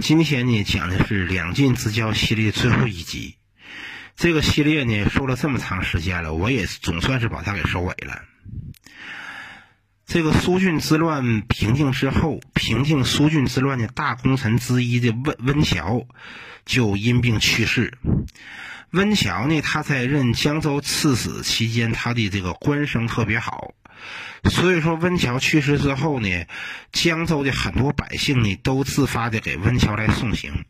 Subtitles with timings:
[0.00, 3.36] 今天呢讲的是《两晋之交》系列最后一集。
[4.16, 8.22] 这个系列呢说了这么长时间了，我也总算是把它给收尾了。
[10.06, 16.06] 这个苏峻之乱平定之后，平定苏峻之乱的大功臣之一的温温峤
[16.64, 17.98] 就因病去世。
[18.92, 23.74] 温峤呢，他在任江州刺史期间，他的这个官声特别好，
[24.50, 26.46] 所以说温峤去世之后呢，
[26.92, 30.64] 江州的很多百姓呢都自发的给温峤来送行。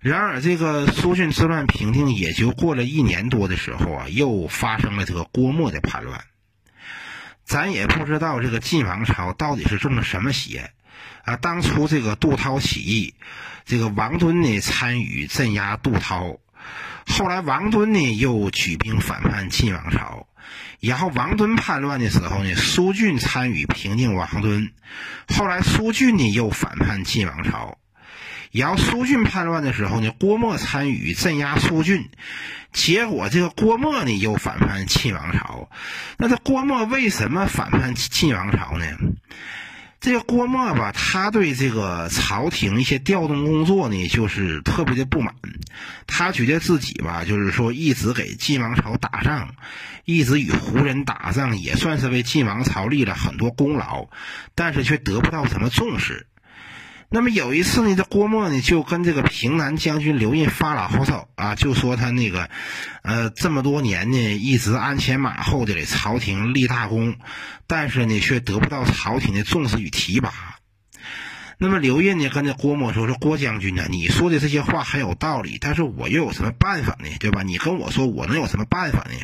[0.00, 6.24] 然而，这个苏峻之乱平定也就过了一年多的时候啊，又发生了这个郭沫的叛乱。
[7.44, 10.72] 咱也不知道这个晋王朝到底是中了什么邪
[11.24, 11.36] 啊！
[11.36, 13.14] 当初这个杜涛起义，
[13.64, 16.38] 这个王敦呢参与镇压杜涛。
[17.06, 20.26] 后来王敦呢又举兵反叛晋王朝，
[20.80, 24.72] 然后王敦叛乱的时候呢，苏峻参与平定王敦。
[25.28, 27.78] 后来苏峻呢又反叛晋王朝，
[28.50, 32.08] 然后苏峻叛乱的时候呢，郭沫参与镇压苏峻，
[32.72, 35.68] 结果这个郭沫呢又反叛晋王朝。
[36.18, 38.86] 那这郭沫为什么反叛晋王朝呢？
[40.04, 45.34] 这个郭沫吧，他对这个朝廷一些调动工作呢，就是特别的不满。
[46.06, 49.54] 他觉得自己吧，就是说一直给晋王朝打仗，
[50.04, 54.10] 一直与胡人打仗，也算是为晋王朝立了很多功劳，
[54.54, 56.26] 但是却得不到什么重视。
[57.14, 62.50] 那么有一次呢，这郭沫呢就跟这个平南将军刘印发了牢骚啊，就说他那个，
[63.02, 67.14] 呃，这么多年呢一直鞍前马后的给朝廷立大功，
[67.68, 70.32] 但是呢却得不到朝廷的重视与提拔。
[71.56, 77.08] 那么刘印呢跟这郭沫说：“说郭将军呢，你说的这些话很有道理，但是我又有什么办法呢？
[77.20, 77.44] 对吧？
[77.44, 79.14] 你跟我说，我能有什么办法呢？”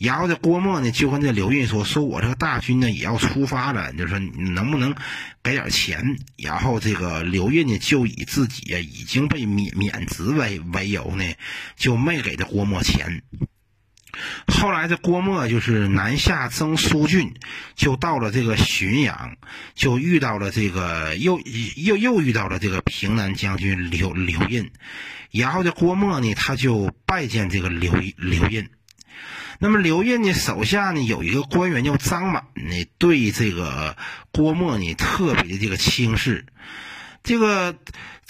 [0.00, 4.94] 然后这郭沫呢就跟这刘胤说：“说我这个大军呢也要出发了，就说你能不能
[5.42, 11.24] 给点钱？”然后这个刘胤呢就以自己已经被免免职为为由呢，
[11.76, 13.22] 就没给这郭沫钱。
[14.46, 17.34] 后来这郭沫就是南下征苏郡，
[17.76, 19.36] 就到了这个浔阳，
[19.74, 21.38] 就遇到了这个又
[21.76, 24.70] 又又遇到了这个平南将军刘刘胤。
[25.30, 28.70] 然后这郭沫呢他就拜见这个刘刘胤。
[29.58, 33.96] 那么刘胤呢手下呢有一个官员叫张满呢，对这个
[34.32, 36.46] 郭沫呢特别的这个轻视。
[37.22, 37.76] 这个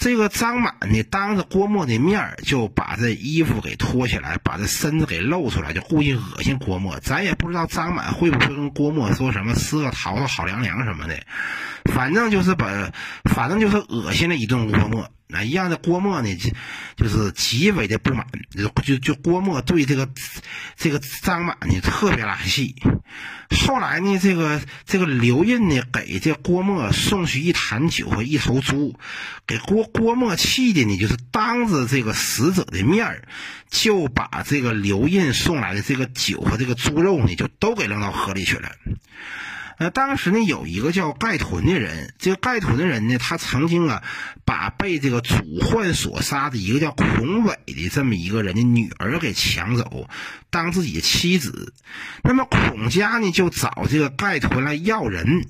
[0.01, 6.99] 这个张满呢当着郭沫的面就把这衣服给脱下来，把这身子给露出来，就故意恶心郭沫。
[7.01, 11.23] 咱也不知道张满会不会跟郭沫说什么“吃个桃子好凉凉”什么的，
[11.93, 12.91] 反正就是把，
[13.25, 15.07] 反正就是恶心了一顿郭沫。
[15.27, 16.49] 那一样的郭沫呢，就
[16.97, 18.25] 就是极为的不满，
[18.57, 20.09] 就就就郭沫对这个
[20.75, 22.75] 这个张满呢特别来气。
[23.65, 28.97] 后来呢，这个这个刘印呢给这郭沫送去一坛酒和一头猪，
[29.47, 33.27] 给郭郭沫气的呢，就是当着这个死者的面儿，
[33.69, 38.71] 就把这个刘印送来的这个酒和这个猪肉呢，就都给扔到河里去了。
[39.77, 44.03] 呃当时呢，有一个叫盖屯的人，这个盖屯的人呢，他曾经啊，
[44.45, 50.07] 把被这个主患所杀的一个叫孔伟的这么一个人的女儿给抢走，
[50.51, 51.73] 当自己的妻子。
[52.23, 55.47] 那么孔家呢，就找这个盖屯来要人，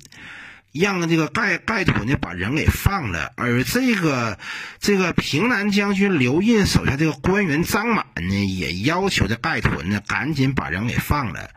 [0.72, 3.32] 让这个盖盖屯呢把人给放了。
[3.36, 4.38] 而这个
[4.80, 11.50] 这个平南将军刘印手下这个官员张满呢，也要求这盖屯呢赶紧把人给放了。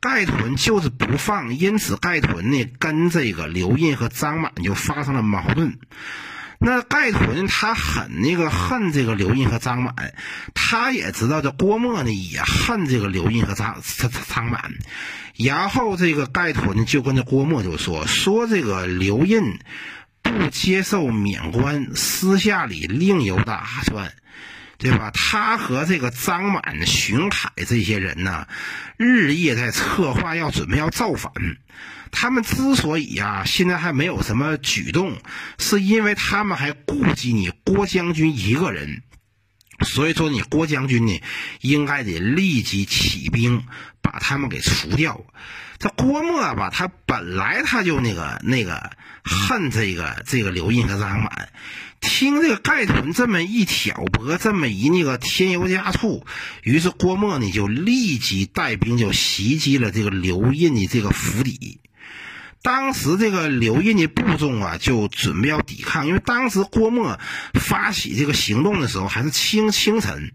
[0.00, 5.78] 盖屯就是不放，因此盖屯呢跟这个刘印和张满就发生了矛盾。
[6.58, 9.94] 那盖屯他很那个恨这个刘印和张满，
[10.54, 14.72] 他也知道这郭沫呢也恨这个刘印和张张张满。
[15.36, 19.58] 然后这个盖屯就跟这郭沫就说说这个刘印
[20.22, 24.12] 不接受免官，私下里另有打算。
[24.78, 25.10] 对吧？
[25.12, 28.46] 他和这个张满、荀凯这些人呢，
[28.96, 31.32] 日夜在策划要准备要造反。
[32.12, 35.16] 他们之所以啊现在还没有什么举动，
[35.58, 39.02] 是因为他们还顾及你郭将军一个人。
[39.84, 41.22] 所以说，你郭将军呢，
[41.60, 43.62] 应该得立即起兵
[44.06, 45.20] 把他们给除掉。
[45.78, 48.90] 这郭沫吧，他本来他就那个那个
[49.22, 51.48] 恨这个这个刘印和张满。
[52.00, 56.24] 听这个盖屯这么一挑拨，这么一那个添油加醋，
[56.62, 61.80] 于是郭沫呢就立即带兵就袭击了这个刘印的这个府邸。
[62.62, 67.18] 当时这个刘印的部众啊就准备要抵抗，因为当时郭沫
[67.54, 70.32] 发起这个行动的时候还是清清晨。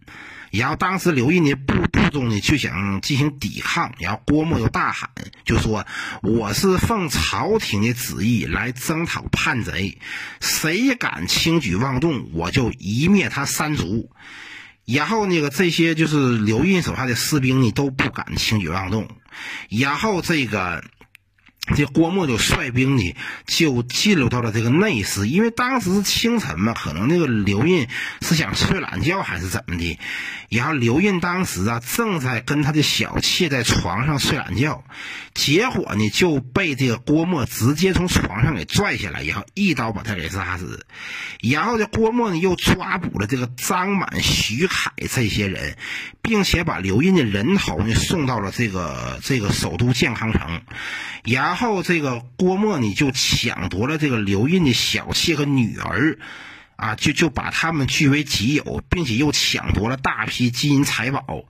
[0.52, 5.10] 然后当时刘胤的部部众呢就想进行抵抗，然后郭沫又大喊，
[5.46, 5.86] 就说
[6.22, 9.98] ：“我是奉朝廷的旨意来征讨叛贼，
[10.42, 14.12] 谁敢轻举妄动，我就一灭他三族。”
[14.86, 19.08] 然后那个这些就是刘胤手下的士兵呢都不敢轻举妄动，
[19.70, 20.84] 然后这个。
[21.76, 23.16] 这郭沫就率兵呢，
[23.46, 27.88] 就进入到了这个内室，因为当时是清晨嘛，可能那个刘印
[28.22, 30.00] 是想睡懒觉还是怎么的。
[30.50, 34.84] 然后刘印当时啊，正在跟他的小妾在床上睡懒觉，
[35.34, 40.86] 结果呢就被这个郭沫直接从床上给拽下来，然后一刀把他给杀死。
[41.42, 45.78] 然后这郭沫呢又抓捕了这个张满、徐凯这些人，
[46.22, 50.64] 并且把刘印的人头呢送到了这个这个首都建康城。
[51.24, 56.18] 然后然后这个郭沫呢就抢夺了这个刘印的小妾和女儿。
[56.78, 61.44] 啊，就就把他们据为己有，并且又抢夺了大批金银财宝，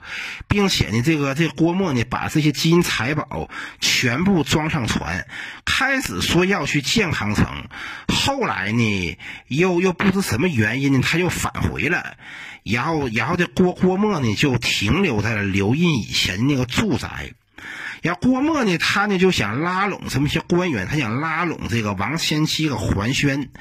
[0.49, 3.49] 并且呢，这个这郭沫呢，把这些金银财宝
[3.79, 5.25] 全部装上船，
[5.63, 7.45] 开始说要去健康城，
[8.09, 9.17] 后来呢，
[9.47, 12.17] 又又不知什么原因呢，他又返回了，
[12.63, 17.31] 然后然后这郭郭沫呢，就停留在了刘印以前的那个住宅。
[18.01, 23.51] 然后郭沫呢，他呢就想拉拢这么些官员，他想拉拢这个王千期和桓宣。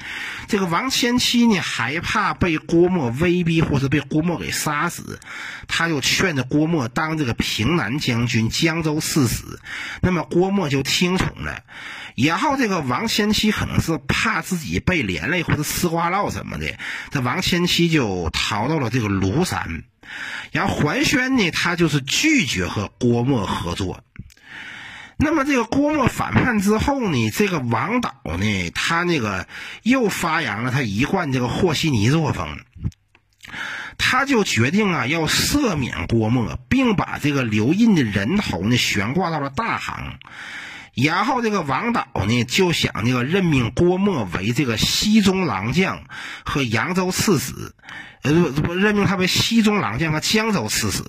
[0.47, 5.19] 这个王千期呢，害怕被郭沫威逼，或是被郭沫给杀死，
[5.67, 9.43] 他就劝着郭沫当这个平南将军、江州刺史。
[10.01, 11.61] 那么郭沫就听从了。
[12.17, 16.77] 然后这个王千期可能是怕自己被连累或者吃瓜烙什么的，
[17.11, 19.83] 这王千期就逃到了这个庐山。
[20.51, 24.03] 然后桓宣呢，他就是拒绝和郭沫合作。
[25.23, 29.47] 那么这个郭沫反叛之后呢，这个王导呢，他那个
[29.83, 32.57] 又发扬了他一贯这个和稀泥作风，
[33.99, 40.17] 他就决定啊要赦免郭沫，并把这个刘胤的人头呢悬挂到了大行。
[40.95, 46.03] 然后这个王导呢就想那个任命郭沫为这个西中郎将
[46.43, 47.53] 和扬州刺史，
[48.23, 51.03] 呃不不任命他为西中郎将和江州刺史。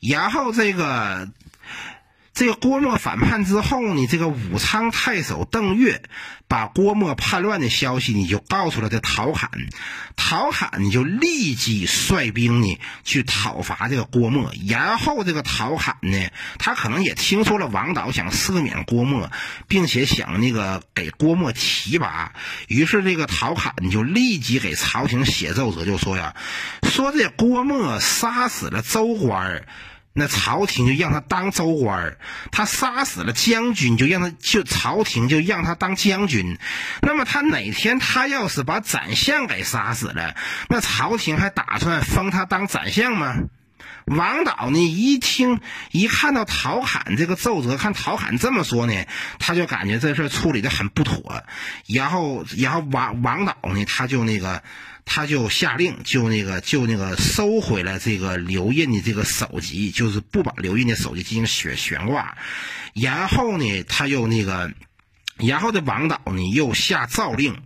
[0.00, 1.30] 然后这个。
[2.36, 6.02] 这个郭沫反叛之后呢，这个武昌太守邓岳
[6.48, 9.50] 把郭沫叛乱的消息呢就告诉了这陶侃，
[10.16, 14.52] 陶侃呢就立即率兵呢去讨伐这个郭沫。
[14.68, 16.28] 然后这个陶侃呢，
[16.58, 19.30] 他可能也听说了王导想赦免郭沫，
[19.66, 22.34] 并且想那个给郭沫提拔，
[22.68, 26.36] 于是这个陶侃就立即给朝廷写奏折，就说呀，
[26.82, 29.64] 说这郭沫杀死了周官。
[30.18, 32.18] 那朝廷就让他当州官儿，
[32.50, 36.58] 他杀死了将军，就让他就朝廷就让他当将军。
[37.02, 40.34] 那么他哪天他要是把宰相给杀死了，
[40.70, 43.36] 那朝廷还打算封他当宰相吗？
[44.06, 45.60] 王导呢一听
[45.90, 49.04] 一看到陶侃这个奏折，看陶侃这么说呢，
[49.38, 51.44] 他就感觉这事处理的很不妥。
[51.86, 54.62] 然后然后王王导呢他就那个。
[55.06, 62.36] 他就下令，就那个，就那个收回了这个刘胤的这个首级，就是不把刘胤的首级进行悬悬挂。
[62.92, 64.74] 然后呢，他又那个，
[65.38, 67.62] 然后这王导呢又下诏令。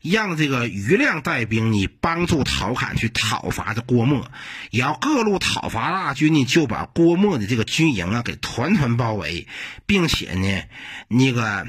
[0.00, 4.30] 让这个余亮带兵呢，帮助陶侃去讨伐这郭沫，
[4.70, 9.48] 然后各路讨伐大军呢，就把郭沫的这个军营啊给团团包围，
[9.86, 10.62] 并且呢，
[11.08, 11.66] 那个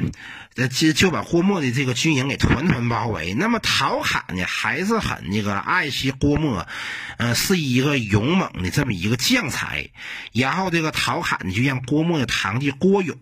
[0.60, 3.34] 呃就就把郭沫的这个军营给团团包围。
[3.34, 6.68] 那么陶侃呢，还是很那个爱惜郭沫，
[7.18, 9.90] 呃，是一个勇猛的这么一个将才。
[10.34, 13.18] 然后这个陶侃呢就让郭沫的堂弟郭勇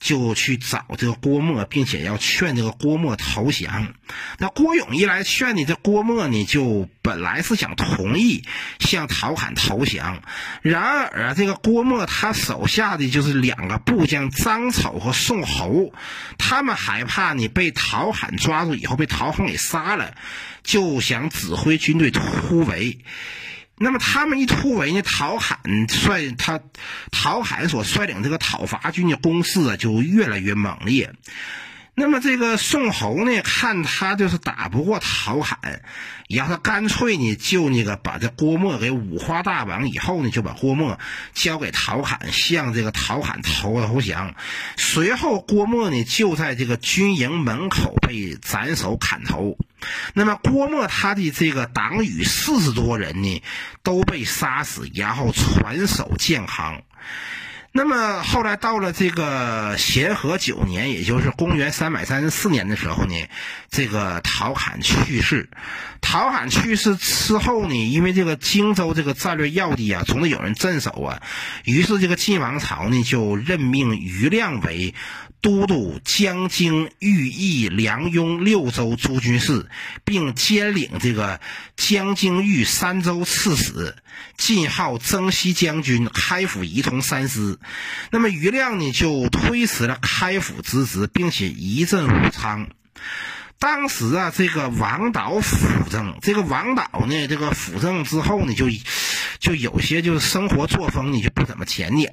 [0.00, 3.94] 就去找这个郭沫，并且要劝这个郭沫投降。
[4.38, 8.44] 那郭勇一来劝你，这郭沫呢就本来是想同意
[8.80, 10.22] 向陶侃投降，
[10.62, 15.92] 然而啊，这个郭沫他手下的就是两个部将张丑和宋侯，
[16.38, 20.14] 他们害怕你被陶侃抓住以后被陶侃给杀了，
[20.62, 22.98] 就想指挥军队突围。
[23.76, 26.58] 那么他们一突围呢，陶侃率他
[27.10, 31.12] 陶侃所率领这个讨伐军的攻势啊就越来越猛烈。
[31.96, 35.80] 那么这个宋侯呢，看他就是打不过陶侃，
[36.28, 40.98] 然后他干脆呢就那个把这郭沫给五花大绑以后呢，就把郭沫
[41.34, 44.34] 交给陶侃，向这个陶侃投投降。
[44.76, 49.56] 随后郭沫呢就在这个军营门口被斩首砍头。
[50.14, 53.42] 那么郭沫他的这个党羽四十多人呢
[53.84, 56.82] 都被杀死，然后传首建康。
[57.76, 63.16] 那么后来到了这个咸和九年，也就是公元三百三十四年的时候呢，
[63.68, 65.50] 这个陶侃去世。
[66.00, 71.20] 陶侃去世之后呢，因为这个荆州这个战略要地啊，总得有人镇守啊，
[71.64, 74.94] 于是这个晋王朝呢就任命于亮为
[75.40, 79.66] 都督江津豫益梁雍六州诸军事，
[80.04, 81.40] 并兼领这个
[81.76, 83.96] 江津豫三州刺史。
[84.36, 87.58] 晋号征西将军、开府仪同三司，
[88.10, 92.68] 那么于亮呢就推辞了开府之职，并且移镇武昌。
[93.58, 98.66] 当时啊，这个王导辅政，这个王导呢，这个辅政之后呢，就
[99.38, 102.12] 就有些就是生活作风呢就不怎么检点。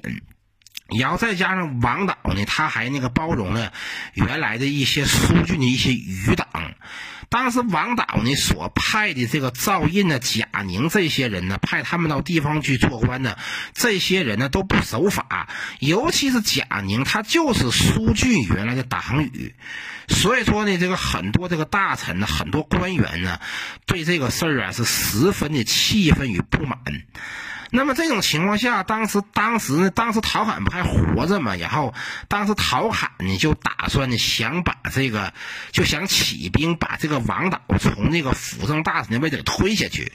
[0.98, 3.72] 然后再加上王导呢，他还那个包容了
[4.14, 6.46] 原来的一些苏峻的一些余党。
[7.32, 13.38] 当时王导呢所派的这个赵胤呢、贾宁这些人呢，派他们到地方去做官呢，
[13.72, 15.48] 这些人呢都不守法，
[15.80, 19.54] 尤其是贾宁，他就是苏峻原来的党羽，
[20.08, 23.40] 所以说呢，这个很多这个大臣呢、很多官员呢，
[23.86, 26.78] 对这个事儿啊是十分的气愤与不满。
[27.74, 31.56] 那么这种情况下，当时当时呢，当时陶侃不还活着吗？
[31.56, 31.94] 然后
[32.28, 35.32] 当时陶侃呢就打算呢想把这个，
[35.70, 40.12] 就想起兵把这个王导从那个辅政大臣的位置推下去。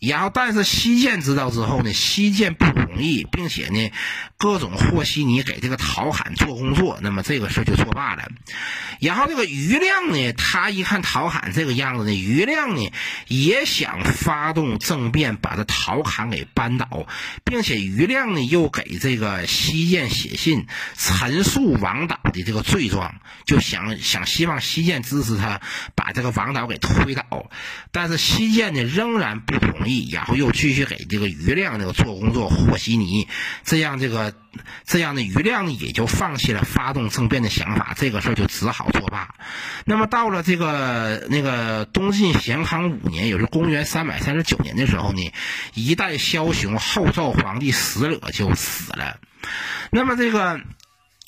[0.00, 3.90] 然后，但是西涧知道之后呢，西涧不同意，并且呢，
[4.36, 8.28] 各种和稀泥给这个陶侃做工作，那么这个事就作罢了。
[9.00, 12.92] 然后这个余亮呢，他一看陶侃这个样子呢，余亮呢
[13.26, 17.08] 也想发动政变，把这陶侃给扳倒，
[17.44, 25.60] 并且余亮呢又给这个西涧写信陈述王导的这个罪状，就想想希望西涧支持他
[25.96, 27.50] 把这个王导给推倒。
[27.90, 29.87] 但是西涧呢仍然不同意。
[30.10, 33.28] 然后又继续给这个余亮这个做工作和稀泥，
[33.64, 34.34] 这样这个
[34.84, 39.34] 这样的余亮也就放弃了发动政变的想法，这个事儿就只好作罢。
[39.84, 45.32] 那么到了这个那个东晋咸康五年，也是公元三百三十九年的时候呢，
[45.74, 49.18] 一代枭雄后赵皇帝石勒就死了。
[49.90, 50.60] 那么这个。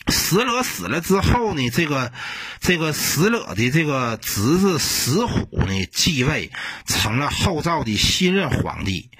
[0.08, 2.12] 石勒死了之后呢，这个
[2.60, 6.50] 这个石勒的这个侄子石虎呢继位，
[6.86, 9.10] 成了后赵的新任皇帝。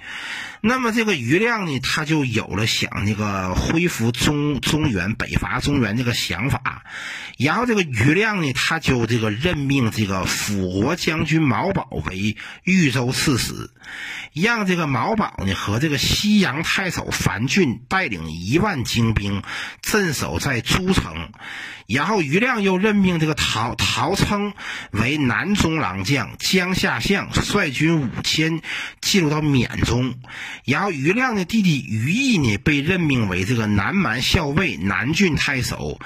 [0.63, 6.83] 那么这个余亮呢，他就有了想那个恢复中中原、北伐中原这个想法。
[7.37, 13.71] 然后这个余亮呢，他就这个任命这个辅国将军毛宝为豫州刺史，
[14.33, 19.41] 让这个毛宝呢和这个西阳太守樊俊带领一万精兵
[19.81, 21.31] 镇守在诸城。
[21.87, 24.53] 然后余亮又任命这个陶陶称
[24.91, 28.61] 为南中郎将、江夏相，率军五千
[29.01, 30.13] 进入到缅中。
[30.65, 35.99] 然后于亮的弟弟于毅呢，被任命为这个南蛮校尉、南郡太守。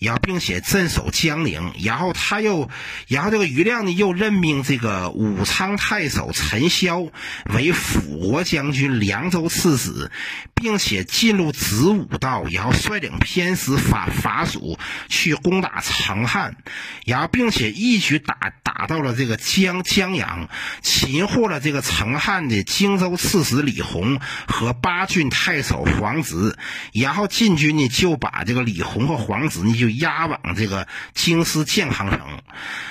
[0.00, 2.70] 然后，并且镇守江陵，然后他又，
[3.06, 7.06] 然后这个余亮呢，又任命这个武昌太守陈骁
[7.52, 10.10] 为辅国将军、凉州刺史，
[10.54, 14.78] 并且进入子午道，然后率领偏师法法属
[15.08, 16.56] 去攻打成汉，
[17.04, 20.48] 然后并且一举打打到了这个江江阳，
[20.80, 26.56] 擒获了这个成汉的荆州刺史李弘和八郡太守黄直，
[26.94, 29.89] 然后晋军呢就把这个李弘和黄直呢就。
[29.96, 32.42] 押往这个京师建康城，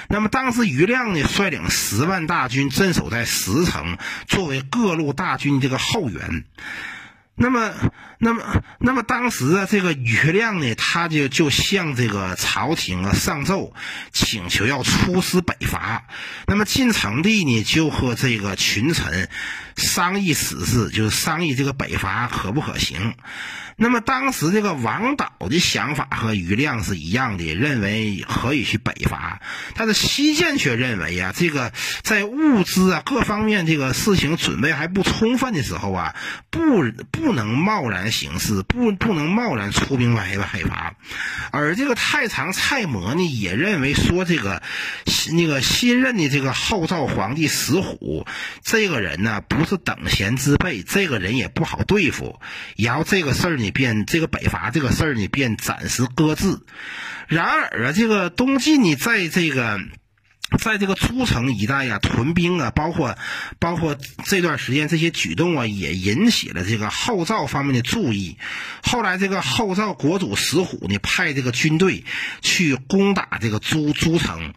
[0.08, 6.44] 那么当时于亮呢率领十万大军镇守在石城，作为各路大军这个后援。
[7.41, 7.72] 那么，
[8.18, 8.44] 那么，
[8.79, 13.74] 那么当时啊，这个于亮呢，他就就向这个朝廷啊上奏，
[14.12, 16.03] 请求要出师北伐。
[16.48, 19.29] 那么晋成帝呢，就和这个群臣
[19.80, 23.16] 商议此事，就是商议这个北伐可不可行。
[23.82, 29.42] 那么当时这个王导的想法和余亮是一样的，认为可以去北伐。
[29.74, 31.72] 但是西涧却认为呀，这个
[32.04, 36.14] 在物资啊各方面这个事情准备还不充分的时候啊，
[36.50, 36.60] 不
[37.10, 40.96] 不能贸然行事，不不能贸然出兵来北伐。
[41.52, 44.62] 而这个太常蔡模呢，也认为说这个
[45.32, 48.28] 那个新任的这个后赵皇帝石虎
[48.62, 52.40] 这个人呢，不是等闲之辈，这个人也不好对付。
[52.76, 53.72] 然后这个事儿呢。
[53.80, 56.60] 便这个北伐这个事儿呢，便暂时搁置。
[57.28, 59.80] 然而啊，这个东晋呢，在这个
[60.58, 63.16] 在这个诸城一带呀，屯兵啊，包括
[63.58, 63.96] 包括
[64.26, 68.38] 这段时间这些举动啊，也引起了这个后赵方面的注意。
[68.84, 72.04] 后来，这个后赵国主石虎呢，派这个军队
[72.42, 74.54] 去攻打这个诸诸城。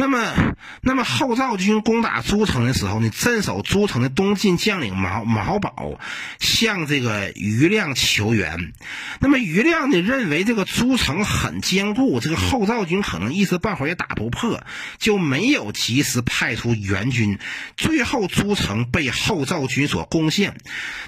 [0.00, 5.98] 那么，那么后赵军攻打诸城的时候呢，镇守诸城的东晋将领毛毛宝
[6.38, 8.72] 向这个余亮求援。
[9.18, 14.62] 那么余亮呢，认为这个诸城很坚固，这个后赵军可能一时半会儿也打不破，
[14.98, 17.40] 就没有及时派出援军。
[17.76, 20.56] 最后诸城被后赵军所攻陷。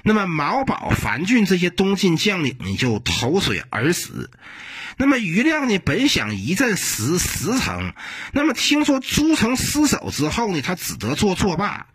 [0.03, 4.29] 那么毛宝、樊俊这些东晋将领呢，就投水而死。
[4.97, 7.93] 那么余亮呢，本想一阵十十城，
[8.33, 11.87] 那么听说诸城失守之后呢，他只得做作罢。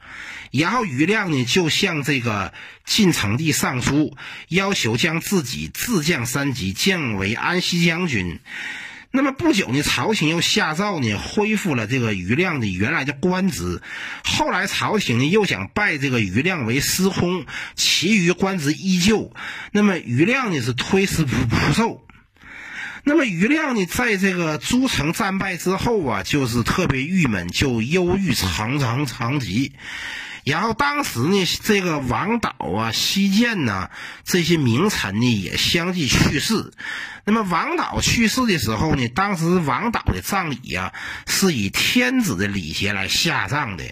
[0.53, 4.17] 然后余亮呢，就向这个晋成帝上书，
[4.49, 8.41] 要求将自己自降三级，降为安西将军。
[9.11, 13.83] 那么不久呢，朝廷又下诏呢，恢复了这个余亮的原来的官职。
[14.25, 19.35] 后来朝廷呢，又想拜这个余亮为司空，其余官职依旧。
[19.73, 22.06] 那么余亮呢，是推辞不不受。
[23.09, 29.71] 那么于亮呢，在这个诸城战败之后啊，就是特别郁闷，就忧郁长长长疾。
[30.47, 33.91] 然后当时呢，这个王导啊、西涧呐
[34.23, 36.73] 这些名臣呢也相继去世。
[37.25, 40.93] 那么王导去世的时候呢，当时王导的葬礼呀
[41.26, 43.83] 是以天子的礼节来下葬的。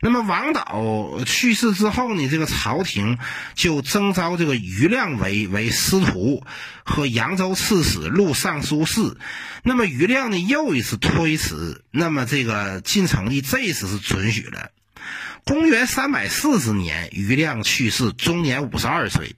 [0.00, 3.18] 那么王导去世之后呢，这个朝廷
[3.56, 6.44] 就征召这个余亮为为司徒
[6.84, 9.18] 和扬州刺史、录尚书事。
[9.64, 14.70] 那么余亮呢又一次推辞，那么这个晋成帝这一次是准许了。
[15.44, 19.36] 公元三百四十年，于亮去世，终年五十二岁。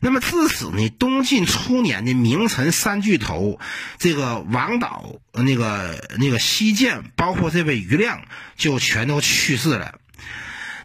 [0.00, 3.60] 那么自此呢，东晋初年的名臣三巨头，
[3.98, 8.22] 这个王导、那个那个西涧，包括这位于亮，
[8.56, 9.94] 就全都去世了。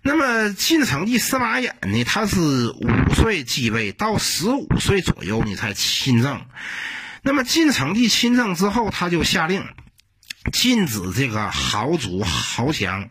[0.04, 6.46] 那么晋成帝司马衍呢，他是五岁继位，到十五岁左右呢才亲政。
[7.24, 9.66] 那么晋成帝亲政之后，他就下令。
[10.52, 13.10] 禁止这个豪族豪强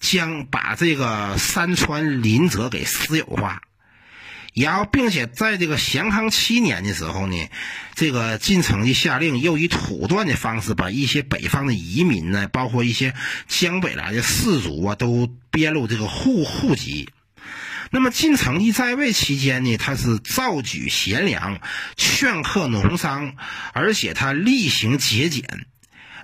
[0.00, 3.62] 将把这个山川林泽给私有化，
[4.54, 7.48] 然后并且在这个咸康七年的时候呢，
[7.94, 13.14] 这个晋成帝下令又以土断的方式把一些北方的移民呢，包括一些
[13.48, 17.10] 江北来的士族啊，都编入这个户户籍。
[17.90, 21.60] 那么晋成帝在位期间呢，他是造举贤良，
[21.96, 23.34] 劝课农商，
[23.74, 25.66] 而且他厉行节俭。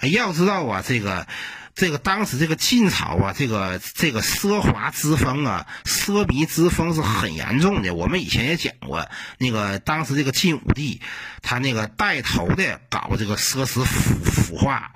[0.03, 1.27] 要知道啊，这个，
[1.75, 7.95] 这个当时这个晋朝啊，这个这个奢华之风啊，奢靡之风是很严重的。
[7.95, 9.09] 我们以前也讲过，
[9.39, 11.01] 那个当时这个晋武帝，
[11.43, 14.93] 他那个带头的搞这个奢侈腐腐化。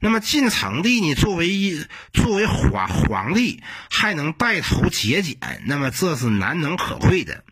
[0.00, 7.42] 那么晋成帝呢，作为一作为皇皇帝，还能带头节俭，那么这是难能可贵的。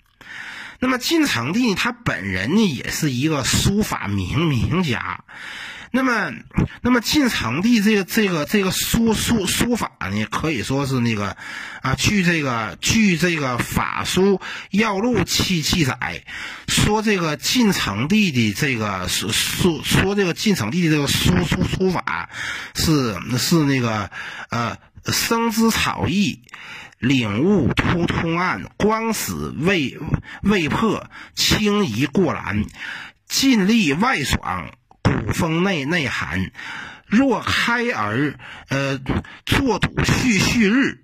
[0.80, 5.24] 那么晋成帝他本人呢，也是一个书法名名家。
[5.96, 6.32] 那么，
[6.82, 11.36] 那么晋成帝这个这个这个书书书法呢，可以说是那个
[11.82, 14.40] 啊，据这个据这个法书
[14.72, 16.24] 要录记记载，
[16.66, 22.28] 说这个晋成帝的这个书书说这个晋成帝的这个书书书法
[22.74, 24.10] 是是那个
[24.50, 24.76] 呃
[25.06, 26.42] 生之草意，
[26.98, 29.96] 领悟突通暗，光死未
[30.42, 32.64] 未破，轻移过栏，
[33.28, 34.72] 尽力外爽。
[35.32, 36.50] 风内内涵，
[37.06, 38.98] 若开而呃
[39.46, 41.00] 作赌续续日，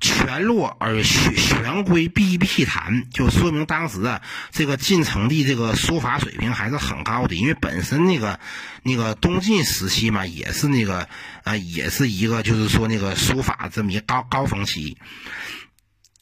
[0.00, 8.38] 全落而玄玄归必必谈，就说明当时啊，这个晋成帝这个书法水平还是很高的，因为本身那个
[8.82, 11.08] 那个东晋时期嘛，也是那个
[11.42, 14.96] 啊，也是一个就是说那个书法这么一高高峰期。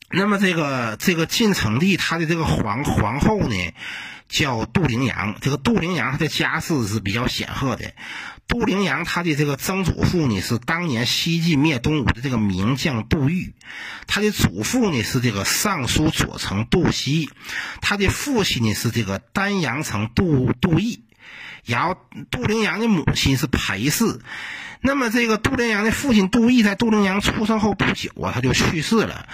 [0.08, 3.56] 那么这个这个晋成帝他的这个皇皇后呢？
[4.28, 7.92] 叫杜陵阳，这个杜陵阳他的家世是比较显赫的。
[8.48, 13.54] 杜陵阳他的这个曾祖父呢是当年西晋灭东吴的这个名将杜预，
[14.06, 17.28] 他的祖父呢是这个尚书左丞杜锡，
[17.80, 21.02] 他的父亲呢是这个丹阳城杜杜毅，
[21.64, 21.96] 然后
[22.30, 24.20] 杜陵阳的母亲是裴氏。
[24.86, 29.28] 那么这个杜陵阳的父亲杜毅在杜陵阳出生后不久啊，他就去世了。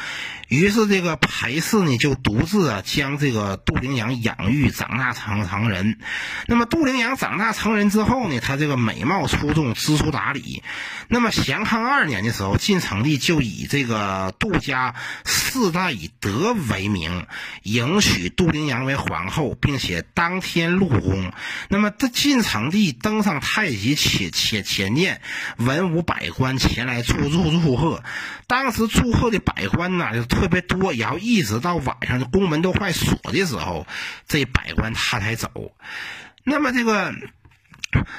[0.48, 5.98] 于是，这个裴氏呢就独自啊将这个杜陵阳养育长大成成人。
[6.46, 10.62] 那么，杜陵阳长大成人之后呢，他这个美貌出众，知书达理。
[11.08, 17.26] 那么，咸康二年的时候，晋成帝就以这个杜家世代以德为名，
[17.62, 21.32] 迎娶杜陵阳为皇后，并且当天入宫。
[21.68, 25.22] 那么，这晋成帝登上太极前前前殿，
[25.56, 28.02] 文武百官前来祝祝祝贺。
[28.46, 33.86] 当时祝贺的百官呢，就特别多，然后一直到晚上，宫门都快锁的时候，
[34.26, 35.72] 这百官他才走。
[36.44, 37.14] 那么这个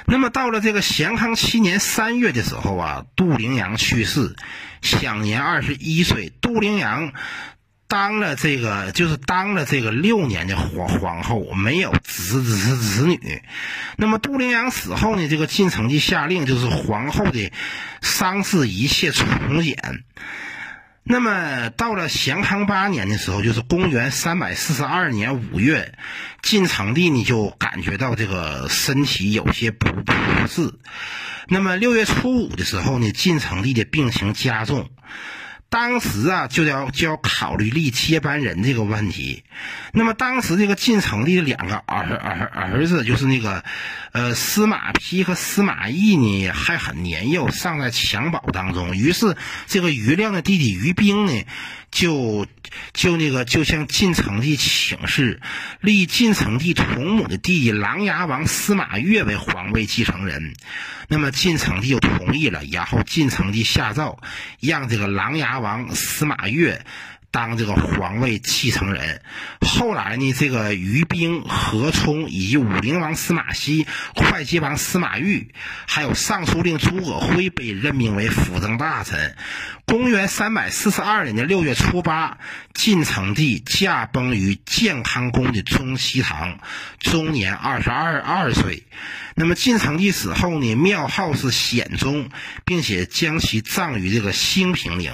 [0.06, 4.36] 那么到了这个咸康七年三月的时候啊，杜陵阳去世，
[4.82, 6.32] 享年二十一岁。
[6.42, 7.14] 杜陵阳
[7.94, 13.44] 当了这个，就是当了这个六年的皇皇后，没有子子子女。
[13.98, 17.52] 那么杜陵阳死后呢，这个晋成帝下令，就是皇后的
[18.02, 20.04] 丧事一切从简。
[21.04, 25.94] 那么到了咸康八年的时候，就是公元三百四十二年五月，
[26.42, 30.14] 晋成帝呢就感觉到这个身体有些不不
[30.48, 30.74] 适。
[31.48, 34.90] 那么六月初五的时候呢，晋成帝的病情加重。
[35.74, 39.44] 当时啊，就要就要考虑立接班人这个问题。
[39.92, 43.64] 那么当时这个晋城的两个儿儿儿子，就是那个，
[44.12, 48.96] 呃，司马丕和司马懿呢，还很年幼，尚在襁褓当中。
[48.96, 51.44] 于是这个余亮的弟弟于兵呢，
[51.94, 52.48] 就
[52.92, 55.40] 就那个就向晋成帝请示，
[55.80, 60.56] 立晋成帝同母的弟弟琅琊王司马越为皇位继承人。
[61.08, 64.20] 那么晋成帝就同意了，然后晋成帝下诏，
[64.60, 66.84] 让这个琅琊王司马越。
[67.34, 69.24] 当这个皇位继承人，
[69.60, 75.48] 后来呢，这个于兵、何冲以及武陵王司马熙、会稽王司马昱，
[75.88, 79.36] 还有尚书令诸葛辉被任命为辅政大臣。
[79.86, 82.38] 公元三百四十二年的六月初八，
[82.76, 86.60] 晋成帝驾崩于建康宫的中西堂，
[87.00, 88.84] 终年二十二二岁。
[89.36, 92.30] 那么晋成帝死后呢，庙号是显宗，
[92.64, 95.12] 并且将其葬于这个兴平陵。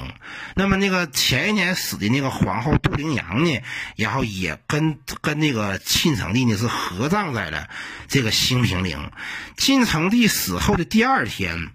[0.55, 2.08] 那么那个前一年死的。
[2.09, 3.61] 那个皇后杜陵阳呢，
[3.95, 7.69] 然后也跟跟那个晋成帝呢是合葬在了
[8.07, 9.11] 这个兴平陵。
[9.57, 11.69] 晋成帝死后的第二天，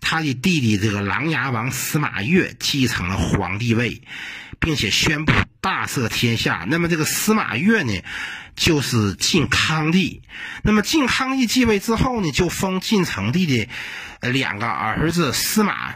[0.00, 4.02] 他的弟弟这个琅琊王司马越继承了皇帝位，
[4.58, 6.64] 并且宣布大赦天下。
[6.68, 7.92] 那么这个司马越呢，
[8.54, 10.22] 就是晋康帝。
[10.62, 13.68] 那么晋康帝继位之后呢，就封晋成帝的
[14.30, 15.94] 两个儿子司马。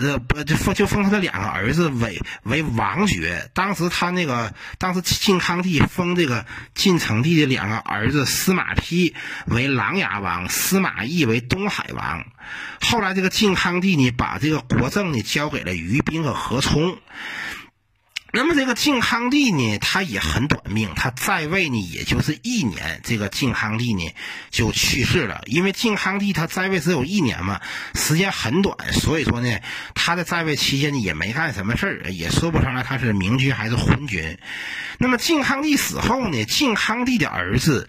[0.00, 3.50] 呃，不就封就封他的两个儿子为为王爵。
[3.54, 9.12] 当时他那个，当时晋康帝封这个晋成帝的两个儿子司马丕
[9.46, 12.24] 为琅琊王，司马懿为东海王。
[12.80, 16.98] 后来这个晋康帝呢，把这个国政呢交给了于斌和何冲。
[18.32, 24.08] 那么这个晋康帝呢，他也很短命，他在位呢也就是一年，这个晋康帝呢
[24.50, 25.42] 就去世了。
[25.46, 27.60] 因为晋康帝他在位只有一年嘛，
[27.94, 29.58] 时间很短，所以说呢，
[29.94, 34.38] 他的在位期间呢也没干什么事儿，也说不上来他是明君还是昏君。
[34.98, 37.88] 那么晋康帝死后呢，晋康帝的儿子。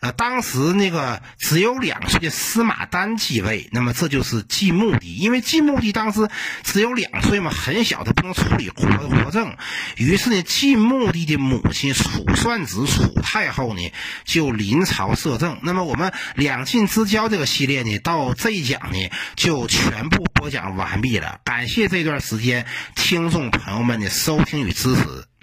[0.00, 6.28] 呃，当时那个只有两岁的司马丹继位，那么这就是晋穆帝，因为晋穆帝当时
[6.62, 9.56] 只有两岁嘛，很小，他不能处理国国政，
[9.96, 13.92] 于是呢，晋穆帝的母亲楚算子楚太后呢
[14.24, 15.58] 就临朝摄政。
[15.62, 18.98] 那么我们两晋之交这个系列呢，到这一讲呢
[19.36, 25.33] 就全部播讲完毕了，感谢这段时间听众朋友们的收听与支持。